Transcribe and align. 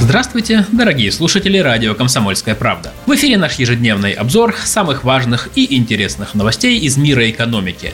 Здравствуйте, 0.00 0.66
дорогие 0.70 1.10
слушатели 1.10 1.58
радио 1.58 1.94
«Комсомольская 1.94 2.54
правда». 2.54 2.92
В 3.06 3.14
эфире 3.14 3.38
наш 3.38 3.54
ежедневный 3.58 4.12
обзор 4.12 4.54
самых 4.64 5.02
важных 5.02 5.48
и 5.54 5.76
интересных 5.76 6.34
новостей 6.34 6.78
из 6.78 6.96
мира 6.96 7.28
экономики. 7.30 7.92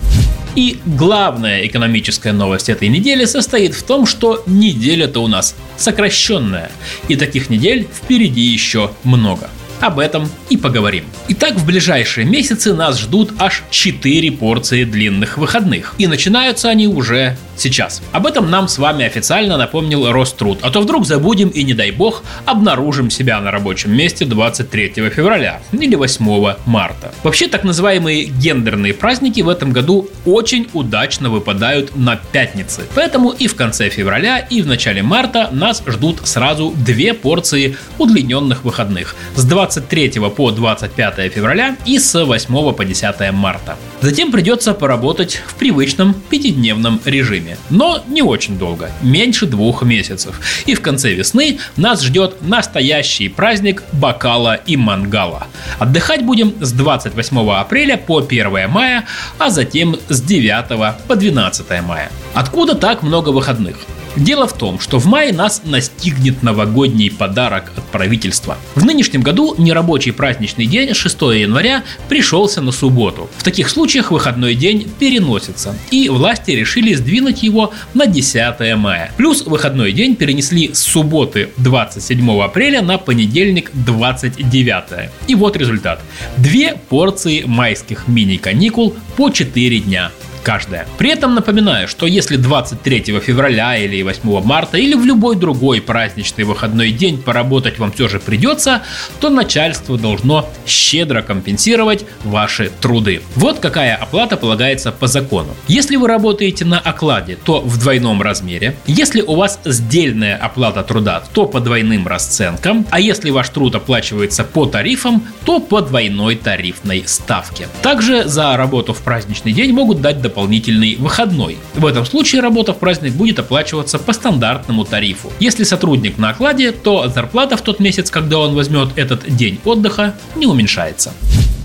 И 0.57 0.81
главная 0.85 1.67
экономическая 1.67 2.33
новость 2.33 2.69
этой 2.69 2.89
недели 2.89 3.25
состоит 3.25 3.75
в 3.75 3.83
том, 3.85 4.07
что 4.07 4.43
неделя-то 4.47 5.23
у 5.23 5.29
нас 5.29 5.55
сокращенная. 5.77 6.71
И 7.09 7.17
таких 7.17 7.49
недель 7.51 7.87
впереди 7.93 8.43
еще 8.43 8.91
много. 9.05 9.49
Об 9.81 9.99
этом 9.99 10.29
и 10.51 10.59
поговорим. 10.59 11.05
Итак, 11.29 11.55
в 11.55 11.65
ближайшие 11.65 12.27
месяцы 12.27 12.75
нас 12.75 13.01
ждут 13.01 13.33
аж 13.39 13.63
4 13.71 14.33
порции 14.33 14.85
длинных 14.85 15.39
выходных. 15.39 15.95
И 15.97 16.07
начинаются 16.07 16.69
они 16.69 16.87
уже 16.87 17.39
сейчас. 17.61 18.03
Об 18.13 18.27
этом 18.27 18.51
нам 18.51 18.69
с 18.69 18.79
вами 18.79 19.05
официально 19.05 19.57
напомнил 19.57 20.11
Роструд. 20.11 20.59
А 20.63 20.71
то 20.71 20.81
вдруг 20.81 21.07
забудем 21.07 21.49
и, 21.49 21.63
не 21.63 21.75
дай 21.75 21.91
бог, 21.91 22.23
обнаружим 22.47 23.11
себя 23.11 23.41
на 23.41 23.51
рабочем 23.51 23.97
месте 23.97 24.25
23 24.25 25.11
февраля 25.11 25.61
или 25.73 25.95
8 25.95 26.55
марта. 26.67 27.13
Вообще, 27.23 27.49
так 27.49 27.65
называемые 27.65 28.25
гендерные 28.25 28.95
праздники 28.95 29.41
в 29.41 29.49
этом 29.49 29.73
году 29.73 30.09
очень 30.25 30.69
удачно 30.73 31.31
выпадают 31.31 31.97
на 31.97 32.17
пятницы. 32.17 32.83
Поэтому 32.95 33.31
и 33.31 33.47
в 33.47 33.55
конце 33.55 33.89
февраля, 33.89 34.39
и 34.39 34.63
в 34.63 34.67
начале 34.67 35.03
марта 35.03 35.49
нас 35.53 35.83
ждут 35.87 36.27
сразу 36.27 36.73
две 36.77 37.15
порции 37.15 37.77
удлиненных 37.99 38.65
выходных. 38.65 39.15
С 39.35 39.45
23 39.45 40.21
по 40.37 40.51
25 40.51 41.33
февраля 41.33 41.77
и 41.87 41.99
с 41.99 42.25
8 42.25 42.73
по 42.73 42.85
10 42.85 43.33
марта. 43.33 43.77
Затем 44.03 44.33
придется 44.33 44.73
поработать 44.73 45.43
в 45.47 45.55
привычном 45.57 46.15
пятидневном 46.15 47.01
режиме. 47.05 47.59
Но 47.69 48.03
не 48.09 48.23
очень 48.23 48.59
долго, 48.59 48.91
меньше 49.03 49.47
двух 49.47 49.83
месяцев. 49.83 50.41
И 50.67 50.75
в 50.75 50.81
конце 50.81 51.13
весны 51.13 51.59
нас 51.77 52.03
ждет 52.03 52.41
настоящий 52.41 53.29
праздник 53.29 53.83
бокала 53.93 54.55
и 54.55 54.77
мангала. 54.77 55.47
Отдыхать 55.79 56.25
будем 56.25 56.55
с 56.61 56.73
28 56.73 57.51
апреля 57.51 57.99
по 57.99 58.19
1 58.19 58.71
мая, 58.71 59.05
а 59.39 59.51
затем 59.51 59.97
с 60.09 60.23
9 60.23 60.97
по 61.07 61.17
12 61.17 61.83
мая. 61.83 62.11
Откуда 62.33 62.75
так 62.75 63.03
много 63.03 63.29
выходных? 63.29 63.77
Дело 64.17 64.49
в 64.49 64.53
том, 64.55 64.81
что 64.81 64.99
в 64.99 65.07
мае 65.07 65.33
нас 65.33 65.63
настигнет 65.65 66.43
новогодний 66.43 67.11
подарок 67.11 67.73
от 67.77 67.85
правительства. 67.85 68.59
В 68.75 68.85
нынешнем 68.85 69.23
году 69.23 69.55
нерабочий 69.57 70.13
праздничный 70.13 70.67
день 70.67 70.95
6 70.95 71.21
января 71.21 71.85
пришелся 72.09 72.61
на 72.61 72.73
субботу. 72.73 73.31
В 73.37 73.45
таких 73.45 73.69
случаях 73.71 74.11
выходной 74.11 74.55
день 74.55 74.91
переносится, 74.99 75.77
и 75.93 76.09
власти 76.09 76.51
решили 76.51 76.95
сдвинуть 76.95 77.45
его 77.45 77.73
на 77.95 78.07
10 78.07 78.77
мая. 78.77 79.13
Плюс 79.17 79.43
выходной 79.47 79.93
день 79.93 80.17
перенесли 80.17 80.75
с 80.75 80.81
субботы 80.81 81.51
27 81.59 82.43
апреля 82.43 82.83
на 82.83 82.99
понедельник 82.99 83.71
29. 83.73 85.11
И 85.29 85.35
вот 85.37 85.57
результат. 85.57 86.01
Две 86.37 86.75
порции 86.75 87.45
майских 87.47 88.09
мини-каникул 88.09 88.97
по 89.17 89.31
4 89.31 89.79
дня 89.79 90.11
каждая. 90.43 90.87
При 90.99 91.11
этом 91.11 91.35
напоминаю, 91.35 91.89
что 91.89 92.07
если 92.07 92.37
23 92.37 93.21
февраля 93.21 93.77
или 93.77 94.03
8 94.03 94.43
марта 94.43 94.79
или 94.79 94.95
в 94.95 95.05
любой 95.05 95.37
другой 95.37 95.81
праздничный 95.81 96.45
выходной 96.45 96.93
день 96.93 97.19
поработать 97.19 97.79
вам 97.79 97.93
все 97.93 98.09
же 98.09 98.19
придется, 98.21 98.83
то 99.21 99.31
начальство 99.31 99.99
должно 99.99 100.49
щедро 100.67 101.23
компенсировать 101.23 102.05
ваши 102.25 102.71
труды. 102.81 103.23
Вот 103.37 103.59
какая 103.59 103.97
оплата 103.97 104.37
полагается 104.37 104.93
по 104.93 105.07
закону. 105.07 105.55
Если 105.69 105.97
вы 105.97 106.09
работаете 106.09 106.65
на 106.65 106.79
окладе, 106.79 107.37
то 107.37 107.61
в 107.61 107.79
двойном 107.79 108.23
размере. 108.23 108.77
Если 108.87 109.23
у 109.23 109.35
вас 109.35 109.61
сдельная 109.65 110.37
оплата 110.37 110.83
труда, 110.83 111.23
то 111.33 111.47
по 111.47 111.61
двойным 111.61 112.07
расценкам. 112.07 112.87
А 112.91 113.01
если 113.01 113.31
ваш 113.31 113.49
труд 113.49 113.75
оплачивается 113.75 114.45
по 114.45 114.67
тарифам, 114.67 115.27
то 115.45 115.61
по 115.61 115.81
двойной 115.81 116.37
тарифной 116.37 117.05
ставке. 117.07 117.69
Также 117.83 118.25
за 118.29 118.57
работу 118.57 118.93
в 118.93 118.99
праздничный 118.99 119.53
день 119.53 119.73
могут 119.73 120.01
дать 120.01 120.21
дополнительный 120.31 120.95
выходной. 120.95 121.59
В 121.75 121.85
этом 121.85 122.07
случае 122.07 122.41
работа 122.41 122.73
в 122.73 122.79
праздник 122.79 123.13
будет 123.15 123.41
оплачиваться 123.41 123.99
по 123.99 124.13
стандартному 124.13 124.85
тарифу. 124.85 125.33
Если 125.41 125.65
сотрудник 125.65 126.19
на 126.19 126.31
окладе, 126.31 126.71
то 126.71 127.09
зарплата 127.09 127.57
в 127.57 127.63
тот 127.63 127.81
месяц, 127.81 128.11
когда 128.11 128.39
он 128.39 128.55
возьмет 128.55 128.91
этот 128.97 129.29
день 129.29 129.59
отдыха, 129.65 130.15
не 130.37 130.47
уменьшается. 130.47 131.13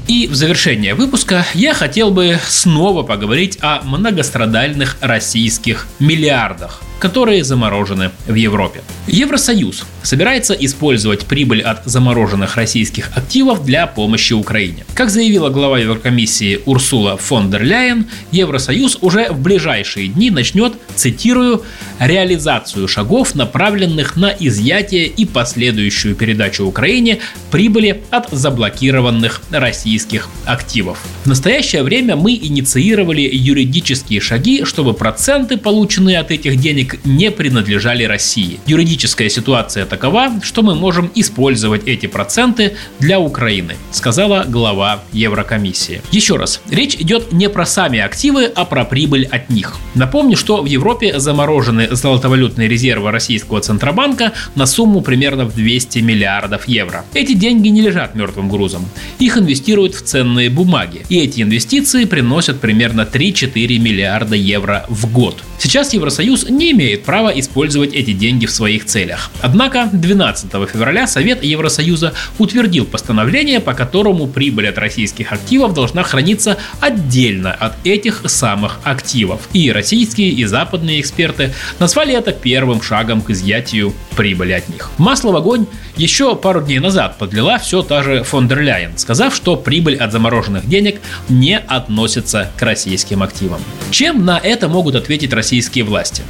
И 0.08 0.28
в 0.28 0.36
завершение 0.36 0.94
выпуска 0.94 1.46
я 1.54 1.74
хотел 1.74 2.12
бы 2.12 2.40
снова 2.48 3.04
поговорить 3.04 3.58
о 3.62 3.82
многострадальных 3.84 4.98
российских 5.02 5.88
миллиардах 6.00 6.82
которые 7.06 7.44
заморожены 7.44 8.10
в 8.26 8.34
Европе. 8.34 8.82
Евросоюз 9.06 9.86
собирается 10.02 10.56
использовать 10.56 11.28
прибыль 11.28 11.62
от 11.62 11.86
замороженных 11.86 12.56
российских 12.56 13.16
активов 13.16 13.64
для 13.64 13.86
помощи 13.86 14.34
Украине. 14.34 14.86
Как 14.96 15.12
заявила 15.12 15.50
глава 15.50 15.78
Еврокомиссии 15.78 16.62
Урсула 16.66 17.18
фон 17.18 17.52
дер 17.52 17.64
Ляйен, 17.64 18.08
Евросоюз 18.32 18.98
уже 19.02 19.30
в 19.30 19.40
ближайшие 19.40 20.08
дни 20.08 20.32
начнет, 20.32 20.74
цитирую, 20.96 21.62
реализацию 22.00 22.88
шагов, 22.88 23.36
направленных 23.36 24.16
на 24.16 24.32
изъятие 24.40 25.06
и 25.06 25.26
последующую 25.26 26.16
передачу 26.16 26.66
Украине 26.66 27.20
прибыли 27.52 28.02
от 28.10 28.32
заблокированных 28.32 29.44
российских 29.52 30.28
активов. 30.46 30.98
В 31.24 31.28
настоящее 31.28 31.84
время 31.84 32.16
мы 32.16 32.34
инициировали 32.34 33.30
юридические 33.32 34.22
шаги, 34.22 34.64
чтобы 34.66 34.96
проценты, 34.96 35.58
полученные 35.58 36.20
от 36.20 36.32
этих 36.32 36.58
денег, 36.58 36.95
не 37.04 37.32
принадлежали 37.32 38.04
России. 38.04 38.60
Юридическая 38.66 39.30
ситуация 39.30 39.86
такова, 39.86 40.32
что 40.42 40.62
мы 40.62 40.76
можем 40.76 41.12
использовать 41.16 41.88
эти 41.88 42.06
проценты 42.06 42.78
для 43.00 43.20
Украины, 43.20 43.76
сказала 43.92 44.46
глава 44.48 45.04
Еврокомиссии. 45.12 46.02
Еще 46.12 46.36
раз, 46.36 46.62
речь 46.70 46.96
идет 46.96 47.32
не 47.32 47.50
про 47.50 47.66
сами 47.66 48.00
активы, 48.00 48.46
а 48.46 48.66
про 48.66 48.86
прибыль 48.86 49.26
от 49.26 49.50
них. 49.50 49.76
Напомню, 49.96 50.38
что 50.38 50.62
в 50.62 50.66
Европе 50.66 51.20
заморожены 51.20 51.88
золотовалютные 51.92 52.68
резервы 52.68 53.12
российского 53.12 53.62
Центробанка 53.62 54.34
на 54.56 54.66
сумму 54.66 55.02
примерно 55.02 55.46
в 55.46 55.56
200 55.56 56.00
миллиардов 56.00 56.68
евро. 56.68 57.06
Эти 57.14 57.34
деньги 57.34 57.70
не 57.70 57.82
лежат 57.82 58.16
мертвым 58.16 58.50
грузом. 58.50 58.86
Их 59.20 59.38
инвестируют 59.38 59.96
в 59.96 60.02
ценные 60.02 60.50
бумаги. 60.50 61.06
И 61.10 61.20
эти 61.20 61.42
инвестиции 61.42 62.06
приносят 62.06 62.60
примерно 62.60 63.02
3-4 63.02 63.78
миллиарда 63.80 64.36
евро 64.36 64.86
в 64.90 65.12
год. 65.12 65.44
Сейчас 65.58 65.94
Евросоюз 65.94 66.50
не 66.50 66.74
имеет 66.76 67.04
права 67.04 67.30
использовать 67.30 67.94
эти 67.94 68.12
деньги 68.12 68.46
в 68.46 68.52
своих 68.52 68.86
целях. 68.86 69.32
Однако 69.42 69.90
12 69.92 70.52
февраля 70.72 71.08
Совет 71.08 71.44
Евросоюза 71.44 72.14
утвердил 72.38 72.86
постановление, 72.86 73.60
по 73.60 73.74
которому 73.74 74.28
прибыль 74.28 74.70
от 74.70 74.78
российских 74.78 75.32
активов 75.32 75.74
должна 75.74 76.04
храниться 76.04 76.58
отдельно 76.82 77.54
от 77.54 77.74
этих 77.86 78.22
самых 78.28 78.80
активов. 78.84 79.42
И 79.54 79.72
российские, 79.72 80.30
и 80.30 80.46
западные 80.46 81.02
эксперты 81.02 81.54
назвали 81.80 82.14
это 82.14 82.32
первым 82.32 82.82
шагом 82.82 83.22
к 83.22 83.30
изъятию 83.30 83.94
прибыли 84.16 84.52
от 84.52 84.70
них. 84.70 84.92
Масло 84.98 85.32
в 85.32 85.36
огонь 85.36 85.66
еще 85.98 86.36
пару 86.36 86.62
дней 86.62 86.80
назад 86.80 87.18
подлила 87.18 87.58
все 87.58 87.82
та 87.82 88.04
же 88.04 88.24
фон 88.24 88.48
дер 88.48 88.62
Ляйен, 88.62 88.98
сказав, 88.98 89.34
что 89.34 89.56
прибыль 89.56 89.96
от 89.96 90.12
замороженных 90.12 90.68
денег 90.68 91.00
не 91.30 91.58
относится 91.58 92.52
к 92.58 92.62
российским 92.62 93.24
активам. 93.24 93.62
Чем 93.92 94.26
на 94.26 94.38
это 94.38 94.68
могут 94.68 94.96
ответить 94.96 95.34
российские 95.34 95.86
власти? 95.86 96.24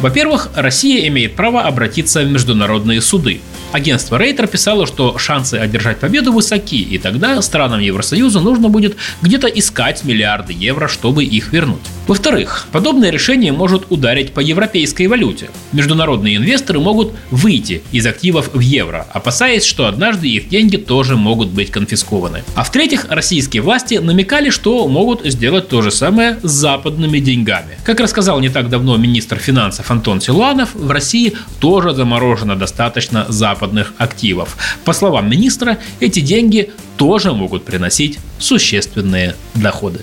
Во-первых, 0.00 0.50
Россия 0.54 1.06
имеет 1.08 1.36
право 1.36 1.62
обратиться 1.62 2.22
в 2.22 2.30
международные 2.30 3.00
суды. 3.00 3.40
Агентство 3.72 4.18
Рейтер 4.18 4.48
писало, 4.48 4.86
что 4.86 5.16
шансы 5.16 5.54
одержать 5.54 5.98
победу 5.98 6.30
высоки, 6.30 6.82
и 6.82 6.98
тогда 6.98 7.40
странам 7.40 7.80
Евросоюза 7.80 8.40
нужно 8.40 8.68
будет 8.68 8.96
где-то 9.22 9.46
искать 9.46 10.04
миллиарды 10.04 10.52
евро, 10.52 10.88
чтобы 10.88 11.24
их 11.24 11.52
вернуть. 11.52 11.80
Во-вторых, 12.06 12.66
подобное 12.70 13.10
решение 13.10 13.52
может 13.52 13.90
ударить 13.90 14.32
по 14.32 14.40
европейской 14.40 15.06
валюте. 15.06 15.48
Международные 15.72 16.36
инвесторы 16.36 16.80
могут 16.80 17.12
выйти 17.30 17.82
из 17.92 18.06
активов 18.06 18.50
в 18.52 18.60
евро, 18.60 19.06
опасаясь, 19.10 19.64
что 19.64 19.86
однажды 19.86 20.28
их 20.28 20.48
деньги 20.48 20.76
тоже 20.76 21.16
могут 21.16 21.48
быть 21.48 21.70
конфискованы. 21.70 22.44
А 22.54 22.64
в-третьих, 22.64 23.06
российские 23.08 23.62
власти 23.62 23.94
намекали, 23.94 24.50
что 24.50 24.86
могут 24.86 25.24
сделать 25.24 25.68
то 25.68 25.80
же 25.80 25.90
самое 25.90 26.38
с 26.42 26.50
западными 26.50 27.20
деньгами. 27.20 27.78
Как 27.84 28.00
рассказал 28.00 28.40
не 28.40 28.50
так 28.50 28.68
давно 28.68 28.96
министр 28.98 29.38
финансов 29.82 29.90
Антон 29.90 30.20
Силуанов, 30.20 30.74
в 30.74 30.90
России 30.90 31.36
тоже 31.60 31.94
заморожено 31.94 32.56
достаточно 32.56 33.26
западных 33.28 33.92
активов. 33.98 34.56
По 34.84 34.92
словам 34.92 35.30
министра, 35.30 35.78
эти 36.00 36.20
деньги 36.20 36.70
тоже 36.96 37.32
могут 37.32 37.64
приносить 37.64 38.18
существенные 38.38 39.34
доходы. 39.54 40.00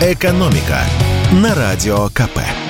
«Экономика» 0.00 0.80
на 1.32 1.54
Радио 1.54 2.08
КП. 2.08 2.63